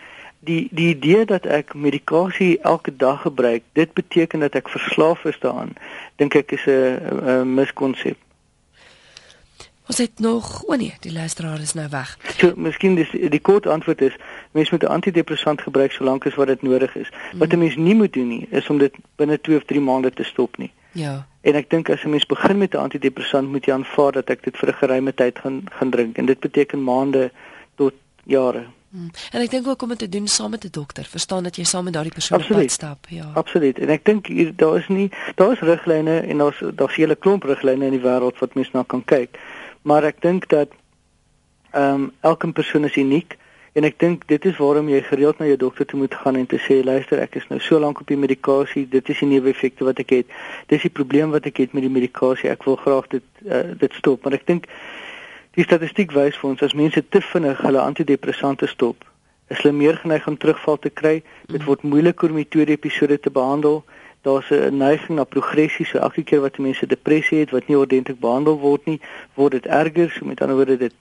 [0.42, 5.40] die die idee dat ek medikasie elke dag gebruik, dit beteken dat ek verslaaf is
[5.40, 5.74] daaraan.
[6.16, 8.18] Dink ek is 'n miskonsep.
[9.92, 12.18] Ons het nog, o nee, die luisteraar is nou weg.
[12.38, 14.16] So, miskien dis die kort antwoord is
[14.52, 17.10] mens moet 'n antidepressant gebruik solank as wat dit nodig is.
[17.12, 17.40] Mm.
[17.40, 20.12] Wat 'n mens nie moet doen nie, is om dit binne 2 of 3 maande
[20.12, 20.72] te stop nie.
[20.92, 21.28] Ja.
[21.42, 24.44] En ek dink as 'n mens begin met 'n antidepressant, moet jy aanvaar dat ek
[24.44, 27.32] dit vir 'n geruime tyd gaan gaan drink en dit beteken maande
[27.76, 28.66] tot jare.
[28.92, 29.10] Hmm.
[29.32, 31.64] En ek dink ook om dit te doen saam met 'n dokter, verstaan dat jy
[31.64, 33.32] saam met daardie persoon op pad stap, ja.
[33.34, 33.80] Absoluut.
[33.80, 37.44] En ek dink hier daar is nie daar is riglyne en daar's daar's hele klomp
[37.44, 39.40] riglyne in die wêreld wat mens na kan kyk.
[39.82, 40.70] Maar ek dink dat
[41.72, 43.38] ehm um, elke persoon is uniek
[43.74, 46.46] en ek dink dit is waarom jy gereeld na jou dokter toe moet gaan en
[46.46, 49.88] te sê luister, ek is nou so lank op die medikasie, dit is die neeweffekte
[49.88, 50.26] wat ek het.
[50.68, 52.50] Dis die probleem wat ek het met die medikasie.
[52.50, 54.68] Ek wil graag dit uh, dit stop, maar ek dink
[55.60, 59.02] Die statistiek wys vir ons as mense te vinnig hulle antidepressante stop,
[59.52, 61.18] is hulle meer geneig om terugval te kry.
[61.52, 63.82] Dit word moeiliker om die tweede episode te behandel.
[64.24, 68.20] Daar's 'n neiging na progressie, so elke keer wat mense depressie het wat nie ordentlik
[68.20, 69.02] behandel word nie,
[69.36, 70.10] word dit erger.
[70.10, 70.96] So met ander woorde dit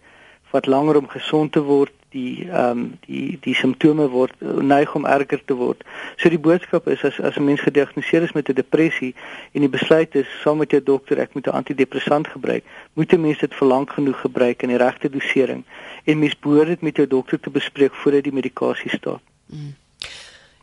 [0.50, 5.06] vat langer om gesond te word die ehm um, die die simptome word neig om
[5.06, 5.84] erger te word.
[6.18, 9.14] So die boodskap is as as 'n mens gediagnoseer is met 'n depressie
[9.52, 13.20] en die besluit is saam met jou dokter ek moet 'n antidepressant gebruik, moet 'n
[13.20, 15.64] mens dit vir lank genoeg gebruik in die regte dosering
[16.04, 19.20] en mens behoort dit met jou dokter te bespreek voordat die medikasie stop.
[19.46, 19.74] Mm.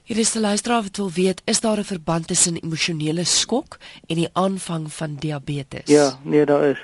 [0.07, 4.15] Hier is die luisteraar wat wil weet, is daar 'n verband tussen emosionele skok en
[4.15, 5.85] die aanvang van diabetes?
[5.85, 6.83] Ja, nee, daar is.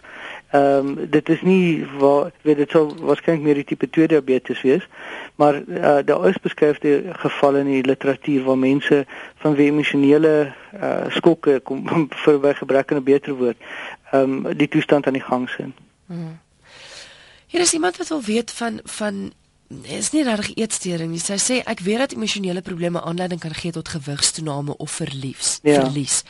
[0.53, 4.61] Ehm um, dit is nie waar weet dit sou waarskynlik meer die tipe 2 diabetes
[4.61, 4.83] wees,
[5.35, 6.91] maar uh, daar is beskryfde
[7.23, 8.99] gevalle in die literatuur waar mense
[9.41, 11.81] van wie emosionele uh, skokke kom
[12.25, 13.57] vir by gebrek aan 'n beter woord,
[14.11, 15.73] ehm um, die toestand aan die gang sien.
[16.05, 16.37] Hmm.
[17.47, 19.33] Hier is iemand wat wil weet van van
[19.83, 21.19] is nie regtig eetstoring nie.
[21.19, 25.59] Sy sê ek weet dat emosionele probleme aanleiding kan gee tot gewigstoename of verlies.
[25.63, 25.81] Ja.
[25.81, 26.23] Verlies.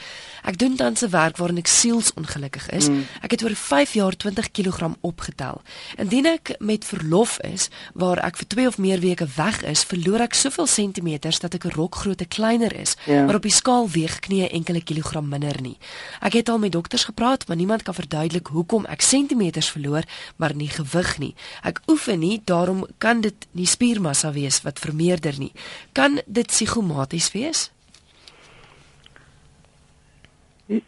[0.44, 2.90] Ek doen dan se werk waarin ek sielsongelukkig is.
[2.92, 3.06] Mm.
[3.24, 5.62] Ek het oor 5 jaar 20 kg opgetel.
[5.98, 10.26] Indien ek met verlof is waar ek vir 2 of meer weke weg is, verloor
[10.26, 13.24] ek soveel sentimeters dat ek 'n rokgrootte kleiner is, ja.
[13.26, 15.78] maar op die skaal weeg ek nie 'n enkele kilogram minder nie.
[16.20, 20.04] Ek het al met dokters gepraat, maar niemand kan verduidelik hoekom ek sentimeters verloor,
[20.36, 21.36] maar nie gewig nie.
[21.64, 25.52] Ek oefen nie, daarom kan dit nie spiermassa wees wat vermeerder nie.
[25.94, 27.70] Kan dit psigomaties wees?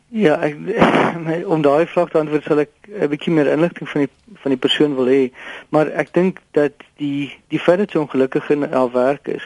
[0.07, 0.55] Ja, ek
[1.53, 4.61] om daai vraag te antwoord sal ek 'n bietjie meer inligting van die van die
[4.65, 5.31] persoon wil hê,
[5.69, 9.43] maar ek dink dat die die feit dat sy ongelukkig in haar werk is,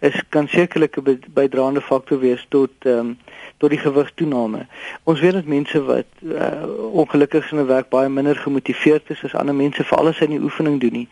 [0.00, 3.18] is kan sekerlik 'n bydraende faktor wees tot ehm um,
[3.56, 4.66] tot die gewigstoename.
[5.04, 9.34] Ons weet dat mense wat uh, ongelukkig in 'n werk baie minder gemotiveerd is as
[9.34, 11.08] ander mense vir alles in die oefening doen nie,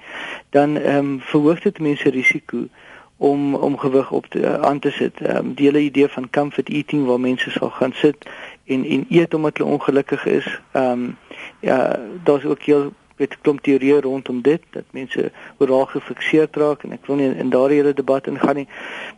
[0.50, 2.68] dan ehm um, verhoog dit mense risiko
[3.16, 5.20] om om gewig op te uh, aan te sit.
[5.20, 8.16] Ehm um, die hele idee van comfort eating waar mense sal gaan sit
[8.64, 10.60] en en eet omdat hulle ongelukkig is.
[10.72, 11.16] Ehm um,
[11.60, 16.92] ja, daar's ook heel weet klomp teorieë rondom dit dat mense oraal gefikseerd raak en
[16.92, 18.68] ek wil nie in daardie hele debat ingaan nie.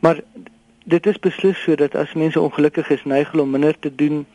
[0.01, 0.21] Maar
[0.87, 4.27] dit is beslis so dat as mense ongelukkig is, neig hulle om minder te doen.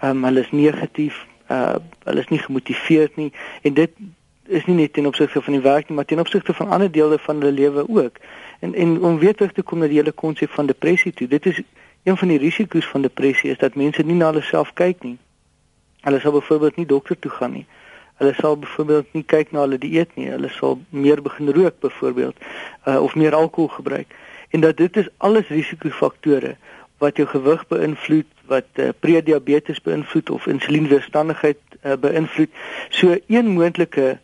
[0.00, 3.30] Ehm um, hulle is negatief, uh hulle is nie gemotiveerd nie
[3.62, 3.90] en dit
[4.46, 7.18] is nie net ten opsigte van die werk nie, maar ten opsigte van ander dele
[7.18, 8.18] van hulle lewe ook.
[8.60, 11.28] En en om weer terug te kom na die hele konsep van depressie toe.
[11.28, 11.60] Dit is
[12.02, 15.18] een van die risiko's van depressie is dat mense nie na hulle self kyk nie.
[16.00, 17.66] Hulle sal byvoorbeeld nie dokter toe gaan nie.
[18.18, 20.28] Hulle sal byvoorbeeld nie kyk na hulle dieet nie.
[20.30, 22.36] Hulle sal meer begin rook byvoorbeeld
[22.86, 24.14] uh, of meer alkohol gebruik.
[24.52, 26.56] En dat dit is alles risikofaktore
[27.02, 32.52] wat jou gewig beïnvloed, wat uh, prediabetes beïnvloed of insulienweerstandigheid uh, beïnvloed.
[32.88, 34.18] So een moontlike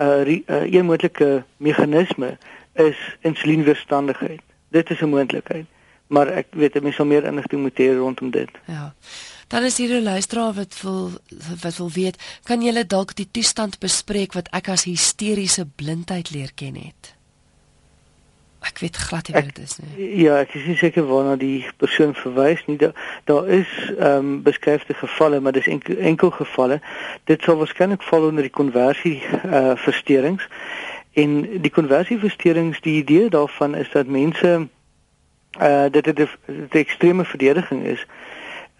[0.00, 2.38] uh, uh, een moontlike meganisme
[2.74, 4.40] is insulienweerstandigheid.
[4.68, 5.66] Dit is 'n moontlikheid,
[6.06, 8.50] maar ek weet mense sal meer inligting moet hê rondom dit.
[8.66, 8.94] Ja.
[9.48, 11.10] Dan is hier 'n luisteraar wat wil
[11.62, 16.50] wat wil weet, kan jy dalk die toestand bespreek wat ek as hysteriese blindheid leer
[16.54, 17.15] ken het?
[18.66, 20.06] Ek weet glad nie wat dit is nie.
[20.22, 22.76] Ja, ek is nie seker waarna die persoon verwys nie.
[22.80, 22.94] Daar
[23.24, 26.80] daar is ehm um, beskryfde gevalle, maar dis enkel, enkel gevalle.
[27.30, 30.48] Dit sal waarskynlik val onder die konversie eh uh, versteurings.
[31.12, 34.68] En die konversieversteurings, die idee daarvan is dat mense
[35.58, 38.06] eh uh, dit het 'n ekstreme verdediging is.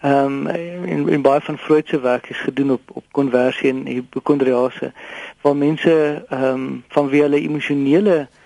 [0.01, 0.47] Ehm um,
[0.85, 4.91] in in baie van Freud se werk is gedoen op op konversie en hipokondriase
[5.41, 8.36] waar mense ehm um, van wie hulle emosionele uh,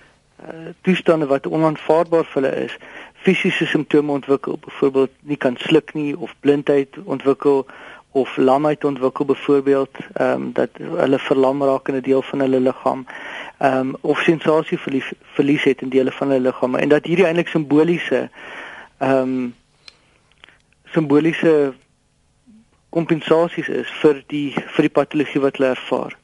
[0.82, 2.76] toestande wat onaanvaarbaar vir hulle is,
[3.22, 7.66] fisiese simptome ontwikkel, byvoorbeeld nie kan sluk nie of blindheid ontwikkel
[8.12, 12.60] of lamheid ontwikkel byvoorbeeld, ehm um, dat hulle verlam raak in 'n deel van hulle
[12.60, 13.06] liggaam,
[13.58, 17.26] ehm um, of sensasie verlies, verlies het in dele van hulle liggaam en dat hierdie
[17.26, 18.30] eintlik simboliese
[18.98, 19.56] ehm um,
[20.94, 21.74] simboliese
[22.90, 26.18] kompensasies is vir die vir die patologie wat hulle ervaar.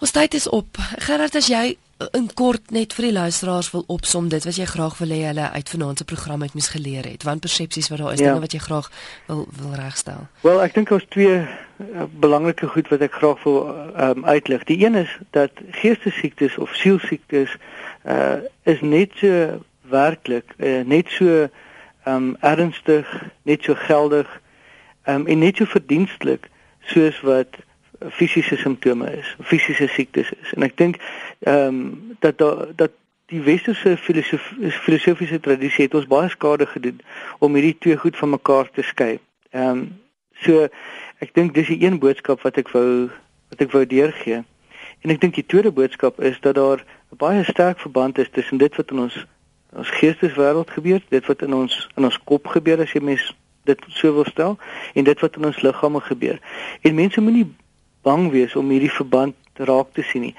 [0.00, 0.78] Ons tyd is op.
[1.08, 4.98] Gerard, as jy in kort net vir die luisteraars wil opsom dit wat jy graag
[5.00, 7.24] wil hê hulle uit vanaand se program uit moes geleer het.
[7.24, 8.28] Want persepsies wat daar is, ja.
[8.28, 8.90] dinge wat jy graag
[9.26, 10.26] wil wil regstel.
[10.44, 13.60] Wel, ek dink daar's twee uh, belangrike goed wat ek graag wil
[13.96, 14.66] um, uitlig.
[14.68, 17.56] Die een is dat geestesiektes of sielsiektes
[18.04, 21.46] uh is net so werklik, uh, net so
[22.04, 23.08] um ernstig,
[23.48, 24.28] net so geldig
[25.08, 26.50] um en net so verdienstelik
[26.92, 27.56] soos wat
[28.10, 30.52] fisiese simptome is, fisiese siektes is.
[30.56, 31.00] En ek dink
[31.40, 32.92] ehm um, dat da, dat
[33.26, 37.00] die westerse filosofie filosofiese tradisie het ons baie skade gedoen
[37.38, 39.16] om hierdie twee goed van mekaar te skei.
[39.50, 39.86] Ehm um,
[40.44, 40.68] so
[41.24, 43.08] ek dink dis die een boodskap wat ek wou
[43.50, 44.42] wat ek wou deurgee.
[45.02, 48.58] En ek dink die tweede boodskap is dat daar 'n baie sterk verband is tussen
[48.58, 49.26] dit wat in ons
[49.76, 53.34] ons geesteswêreld gebeur, dit wat in ons in ons kop gebeur as jy mens
[53.64, 54.58] dit sou wil stel
[54.94, 56.38] en dit wat in ons liggame gebeur.
[56.80, 57.46] En mense moenie
[58.06, 59.34] bang wees om hierdie verband
[59.70, 60.36] raak te sien nie.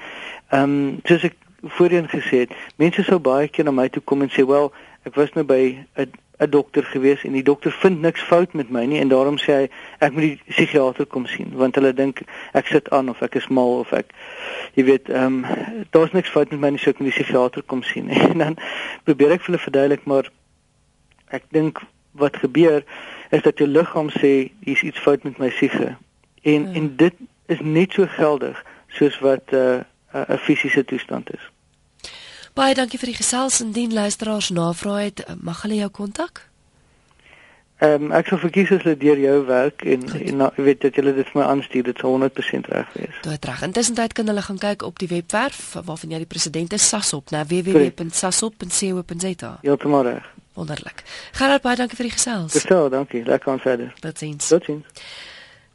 [0.50, 1.36] Ehm um, soos ek
[1.74, 4.72] voorheen gesê het, mense sou baie keer na my toe kom en sê, "Wel,
[5.08, 5.62] ek was nou by
[5.96, 9.38] 'n 'n dokter gewees en die dokter vind niks fout met my nie en daarom
[9.38, 12.22] sê hy ek moet die psigiater kom sien want hulle dink
[12.60, 14.12] ek sit aan of ek is mal of ek
[14.78, 17.66] jy weet ehm um, daar's niks fout met my nie so ek moet die psigiater
[17.72, 18.58] kom sien en dan
[19.08, 20.30] probeer ek vir hulle verduidelik maar
[21.40, 21.82] ek dink
[22.22, 22.86] wat gebeur
[23.34, 26.74] is dat jou liggaam sê hier's iets fout met my siege en hmm.
[26.74, 27.18] en dit
[27.48, 28.56] is net so geldig
[28.88, 29.80] soos wat 'n uh,
[30.12, 31.44] 'n uh, fisiese toestand is.
[32.54, 36.48] Baie dankie vir die gesels en dien luisteraars navraag het mag hulle jou kontak?
[37.78, 40.20] Ehm um, ek sal verkies as hulle deur jou werk en Goed.
[40.20, 42.20] en nou weet dat julle dit vir my aanstuur dit sal 100%
[42.74, 43.14] reg wees.
[43.22, 43.62] Dit reg.
[43.62, 47.30] Intussen tyd kan hulle gaan kyk op die webwerf waarvan jy die president is Sasop
[47.30, 49.58] na www.sasop.co.za.
[49.62, 50.26] Heeltemal reg.
[50.58, 51.04] Wonderlik.
[51.38, 52.52] Gerard baie dankie vir die gesels.
[52.58, 53.22] Gestel, dankie.
[53.24, 53.94] Lekker aan verder.
[54.02, 54.48] Totsiens.
[54.50, 54.82] Totsiens.